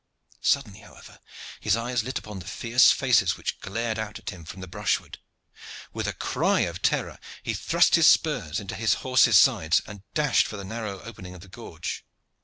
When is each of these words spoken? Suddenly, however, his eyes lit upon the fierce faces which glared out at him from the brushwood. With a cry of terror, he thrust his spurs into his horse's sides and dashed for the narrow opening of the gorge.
Suddenly, 0.41 0.79
however, 0.79 1.19
his 1.59 1.77
eyes 1.77 2.03
lit 2.03 2.17
upon 2.17 2.39
the 2.39 2.47
fierce 2.47 2.91
faces 2.91 3.37
which 3.37 3.59
glared 3.59 3.99
out 3.99 4.17
at 4.17 4.31
him 4.31 4.45
from 4.45 4.59
the 4.59 4.67
brushwood. 4.67 5.19
With 5.93 6.07
a 6.07 6.13
cry 6.13 6.61
of 6.61 6.81
terror, 6.81 7.19
he 7.43 7.53
thrust 7.53 7.93
his 7.93 8.07
spurs 8.07 8.59
into 8.59 8.73
his 8.73 8.95
horse's 9.05 9.37
sides 9.37 9.79
and 9.85 10.01
dashed 10.15 10.47
for 10.47 10.57
the 10.57 10.65
narrow 10.65 11.01
opening 11.03 11.35
of 11.35 11.41
the 11.41 11.49
gorge. 11.49 12.03